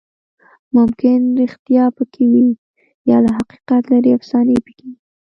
ممکن 0.75 1.19
ریښتیا 1.39 1.83
پکې 1.95 2.23
وي، 2.31 2.47
یا 3.09 3.17
له 3.23 3.29
حقیقت 3.37 3.83
لرې 3.91 4.11
افسانې 4.17 4.55
پکې 4.65 4.85
وي. 4.91 4.97